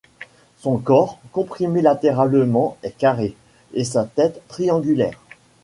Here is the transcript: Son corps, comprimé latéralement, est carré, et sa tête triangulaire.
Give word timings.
Son 0.57 0.77
corps, 0.79 1.19
comprimé 1.31 1.83
latéralement, 1.83 2.75
est 2.81 2.97
carré, 2.97 3.35
et 3.75 3.83
sa 3.83 4.03
tête 4.03 4.41
triangulaire. 4.47 5.19